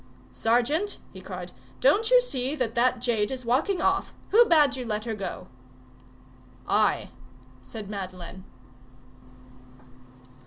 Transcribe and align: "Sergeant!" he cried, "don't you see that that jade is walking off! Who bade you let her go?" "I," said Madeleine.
"Sergeant!" 0.31 0.97
he 1.13 1.21
cried, 1.21 1.51
"don't 1.79 2.09
you 2.09 2.19
see 2.21 2.55
that 2.55 2.73
that 2.73 2.99
jade 2.99 3.29
is 3.29 3.45
walking 3.45 3.81
off! 3.83 4.15
Who 4.29 4.45
bade 4.45 4.75
you 4.75 4.83
let 4.83 5.05
her 5.05 5.13
go?" 5.13 5.45
"I," 6.67 7.11
said 7.61 7.87
Madeleine. 7.87 8.43